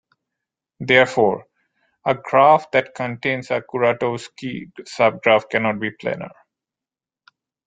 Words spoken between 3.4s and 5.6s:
a Kuratowski subgraph